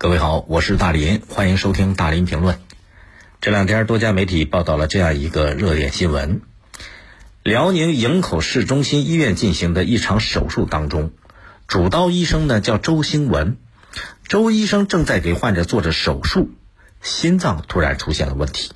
[0.00, 2.60] 各位好，我是大林，欢迎收听大林评论。
[3.40, 6.40] 这两天多家媒体报道了这样一个热点新闻：
[7.42, 11.10] 辽宁营口市中心医院进行的一场手术当中，
[11.66, 13.56] 主刀医生呢叫周兴文。
[14.28, 16.48] 周医生正在给患者做着手术，
[17.02, 18.70] 心脏突然出现了问题。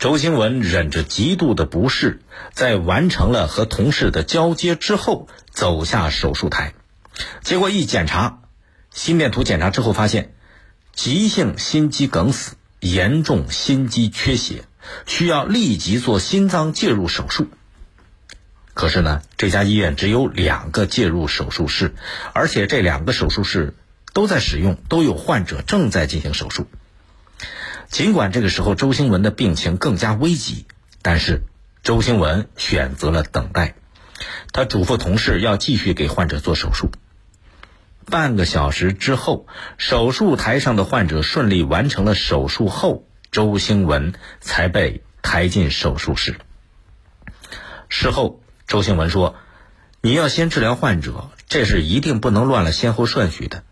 [0.00, 2.22] 周兴文忍着极度的不适，
[2.52, 6.74] 在完成了和同事的交接之后，走下手术台。
[7.44, 8.40] 结果一检查，
[8.94, 10.32] 心电图检查之后发现，
[10.94, 14.64] 急性心肌梗死，严重心肌缺血，
[15.04, 17.48] 需要立即做心脏介入手术。
[18.72, 21.94] 可是呢，这家医院只有两个介入手术室，
[22.32, 23.74] 而且这两个手术室
[24.12, 26.68] 都在使用，都有患者正在进行手术。
[27.90, 30.66] 尽管这个时候周兴文的病情更加危急，
[31.02, 31.42] 但是
[31.82, 33.74] 周兴文选择了等待。
[34.52, 36.92] 他嘱咐同事要继续给患者做手术。
[38.06, 39.46] 半个小时之后，
[39.78, 46.36] 手术台上的患者顺利完成了手术后，周兴文才被抬进手术室。
[47.88, 49.36] 事后，周兴文说
[50.00, 53.62] ：“你要先治疗患者，这是一定不能乱了先后顺序的。”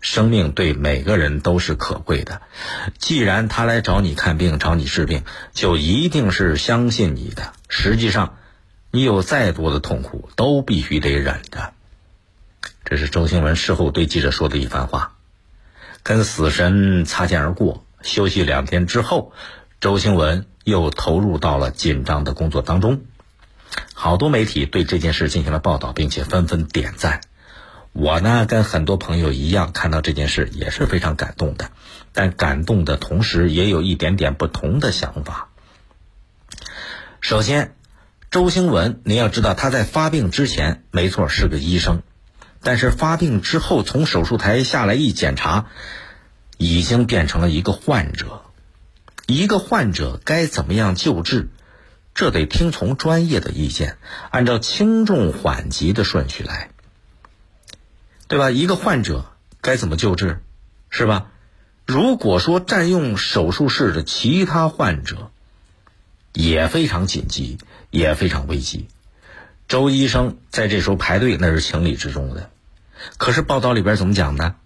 [0.00, 2.40] 生命对每个人都是可贵的，
[2.96, 7.52] 既然他来找你看病、找你治病，就一定是相信你的。
[7.68, 8.38] 实际上，
[8.90, 11.74] 你有再多的痛苦，都必须得忍着。
[12.90, 15.14] 这是周星文事后对记者说的一番话，
[16.02, 17.86] 跟死神擦肩而过。
[18.02, 19.32] 休息两天之后，
[19.80, 23.02] 周星文又投入到了紧张的工作当中。
[23.94, 27.20] 好多媒体对这件事进行了报道，并且纷纷点赞。
[27.92, 31.70] 我呢，跟很多朋友一样，看到这件事也是非常感动的，
[32.12, 35.46] 但感动的同时，也有一点点不同的想法。
[37.20, 37.76] 首先，
[38.32, 42.02] 周兴文，你要知道他在发病之前，没错是个医生，
[42.62, 45.66] 但是发病之后，从手术台下来一检查，
[46.58, 48.42] 已经变成了一个患者。
[49.26, 51.48] 一个患者该怎么样救治，
[52.14, 53.96] 这得听从专业的意见，
[54.30, 56.70] 按照轻重缓急的顺序来。
[58.28, 58.50] 对吧？
[58.50, 60.42] 一个患者该怎么救治，
[60.90, 61.28] 是吧？
[61.86, 65.32] 如果说占用手术室的其他患者
[66.32, 67.58] 也非常紧急，
[67.90, 68.86] 也非常危急，
[69.70, 72.50] 周医生在这时候排队那是情理之中的。
[73.18, 74.56] 可是报道里边怎么讲呢？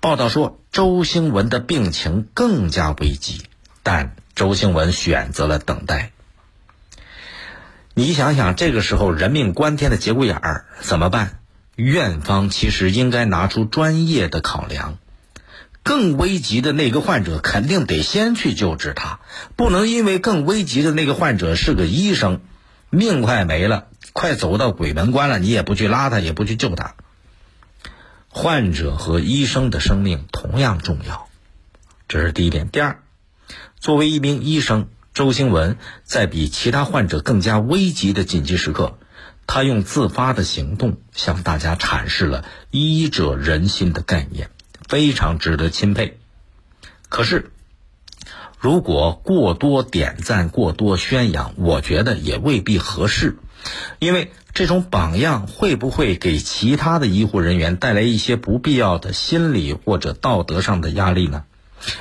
[0.00, 3.42] 报道说周兴文的病情更加危急，
[3.82, 6.12] 但周兴文选择了等待。
[7.92, 11.40] 你想想，这个时候人命关天的节骨眼儿怎么办？
[11.74, 14.96] 院方其实应该拿出专业的考量，
[15.82, 19.20] 更危急的那个患者肯定得先去救治他，
[19.56, 22.40] 不能因为更危急的那个患者是个医生，
[22.88, 26.94] 命快没了，快走到鬼门关了，你也不去拉他，也不去救他。
[28.30, 31.28] 患者和医生的生命同样重要，
[32.08, 32.70] 这是第一点。
[32.70, 33.02] 第二，
[33.78, 38.96] 作为一名医生，周兴文在比其他患者更加危急的紧急时刻。
[39.46, 44.48] 他用自发的行动向大家阐释了“医者仁心”的概念，
[44.88, 46.18] 非常值得钦佩。
[47.10, 47.52] 可是，
[48.66, 53.38] 如果过多点赞、过多宣扬，我觉得也未必合适，
[54.00, 61.44] 因为这种榜样会不会给其他的医护人员带来一些不必要的心理或者道德上的压力呢？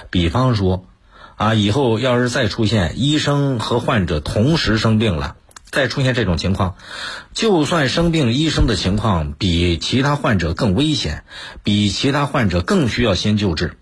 [0.09, 0.87] 比方说，
[1.35, 5.35] 啊，以后要是再出现医生和患者同时生病了。
[5.69, 6.77] 再出现这种情况，
[7.35, 11.25] 就算生病，医生的情况比其他患者更危险，
[11.61, 13.77] 比其他患者更需要先救治，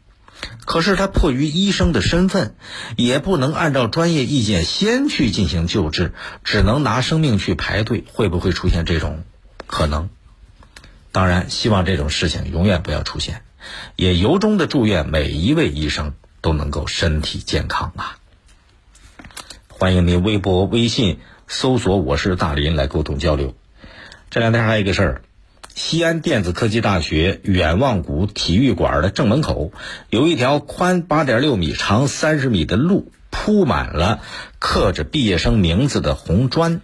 [0.66, 2.56] 可是他迫于医生的身份，
[2.96, 9.24] 也不能按照专业意见先去进行救治，只能拿生命去排队，会不会出现这种
[9.68, 10.10] 可能？
[11.12, 13.44] 当然，希望这种事情永远不要出现，
[13.96, 18.18] 也由衷的祝愿每一位医生都能够身体健康啊！
[19.68, 21.20] 欢迎您微博、微信。
[21.46, 23.54] 搜索我是大林来沟通交流。
[24.32, 25.22] 这两天还有一个事儿，
[25.76, 29.72] 西安电子科技大学远望谷体育馆的正门口
[30.12, 34.22] 有一条宽八点六米、长三十米的路，铺满了
[34.60, 36.82] 刻着毕业生名字的红砖。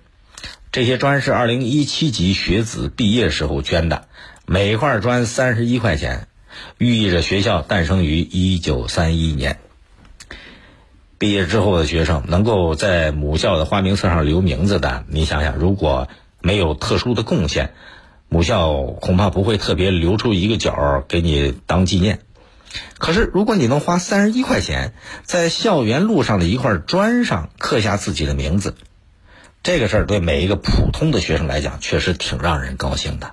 [0.72, 4.08] 这些砖是二零一七级学子毕业时候捐的，
[4.48, 6.28] 每块砖三十一块钱，
[6.80, 9.60] 寓意着学校诞生于一九三一年。
[11.20, 16.08] 毕业之后的学生能够在母校的花名册上留名字的，你想想，如果
[16.42, 17.74] 没有特殊的贡献，
[18.30, 22.20] 母校恐怕不会特别留出一个角给你当纪念。
[23.00, 24.94] 可是，如果你能花三十一块钱
[25.24, 28.76] 在校园路上的一块砖上刻下自己的名字，
[29.64, 33.32] 这个事儿对每一个普通的学生来讲，确实挺让人高兴的，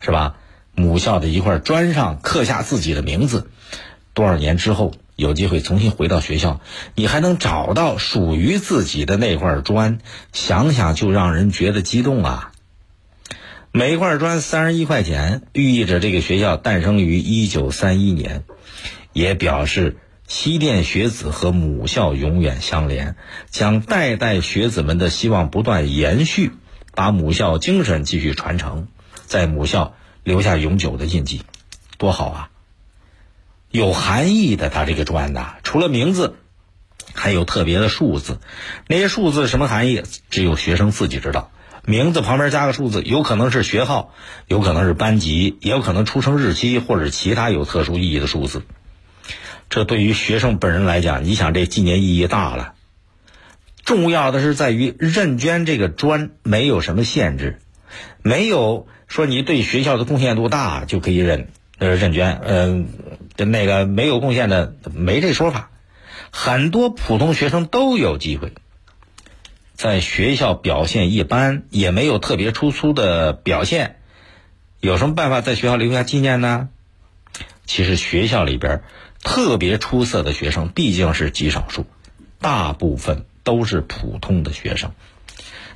[0.00, 0.36] 是吧？
[0.74, 3.50] 母校的一块砖上刻下自己的名字，
[4.14, 6.60] 多少年之后有机会重新回到学校，
[6.94, 9.98] 你还能找到属于自己的那块砖，
[10.32, 12.52] 想想就让人觉得激动啊！
[13.72, 18.44] 每一块砖三十一块钱，寓意着这个学校诞生于一九三一年，
[19.12, 23.16] 也表示西电学子和母校永远相连，
[23.50, 26.52] 将代代学子们的希望不断延续，
[26.94, 28.88] 把母校精神继续传承，
[29.26, 29.94] 在母校。
[30.24, 31.40] 留下永久的印记，
[31.96, 32.50] 多好啊！
[33.70, 36.34] 有含义的，它这个砖呐，除了名字，
[37.14, 38.38] 还有特别的数字。
[38.88, 40.02] 那些数字什么含义？
[40.28, 41.50] 只有学生自己知道。
[41.84, 44.12] 名字旁边加个数字，有可能是学号，
[44.46, 48.62] 有可能是班级，也有可能出生日期或者其他有特殊意义的数字。
[49.70, 52.74] 这对于学生本人来讲，你想这纪念意义大了。
[53.84, 57.58] 重要的是在于认捐这个砖没有什么限制，
[58.22, 58.86] 没有。
[59.06, 61.48] 说你对学校的贡献度大就可以认，
[61.78, 62.88] 呃，认捐，嗯，
[63.38, 65.70] 那个没有贡献的没这说法。
[66.30, 68.52] 很多普通学生都有机会，
[69.78, 74.00] 在学校表现一般，也没有特别突出的表现，
[74.80, 76.68] 有什么办法在学校留下纪念呢？
[77.64, 78.82] 其实学校里边
[79.22, 81.86] 特别出色的学生毕竟是极少数，
[82.40, 84.90] 大部分都是普通的学生。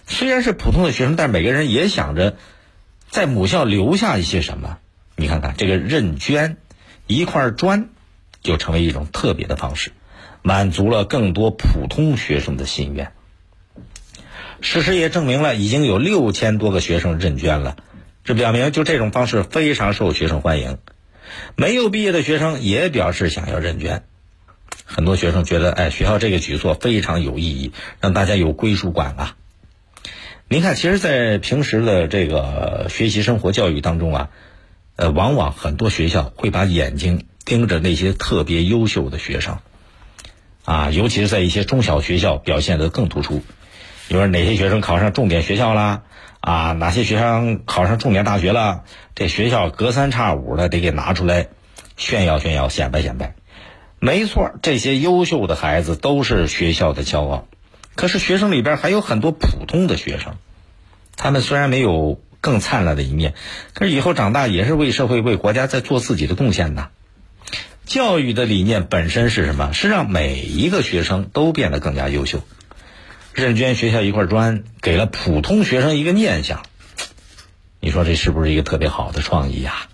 [0.08, 2.36] 虽然是普通的学生，但每个人也想着。
[3.08, 4.78] 在母校留下一些什么？
[5.14, 6.56] 你看看这个认捐，
[7.06, 7.90] 一块砖
[8.42, 9.92] 就成为一种特别的方式，
[10.42, 13.12] 满足了更多普通学生的心愿。
[14.62, 17.76] 事实也证明了，已经有六千多个学生认捐了，
[18.22, 20.78] 这表明就这种方式非常受学生欢迎。
[21.56, 24.04] 没有毕业的学生也表示想要认捐，
[24.84, 29.36] 很多学生觉得，哎，学校这个举措非常有意义，让大家有归属感啊。
[30.46, 34.30] 您看，其实，在平时的这个学习生活教育当中啊，
[34.94, 39.58] 呃，往往很多学校会把眼睛盯着那些特别优秀的学生，
[40.64, 43.42] 啊，尤其是在一些中小学校表现得更突出。
[44.08, 46.02] 比如说，哪些学生考上重点学校啦，
[46.40, 48.84] 啊，哪些学生考上重点大学了，
[49.14, 51.48] 这学校隔三差五的得给拿出来
[51.96, 53.34] 炫耀炫耀、显摆显摆。
[53.98, 57.46] 没错，这些优秀的孩子都是学校的骄傲。
[57.94, 60.34] 可是学生里边还有很多普通的学生，
[61.16, 63.34] 他们虽然没有更灿烂的一面，
[63.74, 66.88] 可是以后长大也是为社会、为国家在做自己的贡献的。
[67.84, 69.72] 教育的理念本身是什么？
[69.72, 72.40] 是让每一个学生都变得更加优秀。
[73.34, 76.62] 认捐学校一块砖，给了普通学生一个念想。
[77.80, 79.88] 你说这是不是一个特别好的创意呀？